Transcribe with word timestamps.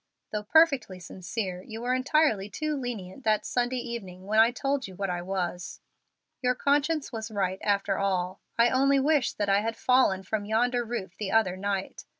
Though 0.31 0.41
perfectly 0.41 0.99
sincere, 0.99 1.61
you 1.61 1.79
were 1.81 1.93
entirely 1.93 2.49
too 2.49 2.75
lenient 2.75 3.23
that 3.23 3.45
Sunday 3.45 3.77
evening 3.77 4.25
when 4.25 4.39
I 4.39 4.49
told 4.49 4.87
you 4.87 4.95
what 4.95 5.11
I 5.11 5.21
was. 5.21 5.79
My 6.43 6.55
conscience 6.55 7.11
was 7.11 7.29
right 7.29 7.59
after 7.61 7.99
all. 7.99 8.41
I 8.57 8.71
only 8.71 8.99
wish 8.99 9.33
that 9.33 9.47
I 9.47 9.59
had 9.59 9.77
fallen 9.77 10.23
from 10.23 10.45
yonder 10.45 10.83
roof 10.83 11.15
the 11.17 11.31
other 11.31 11.55
night. 11.55 12.05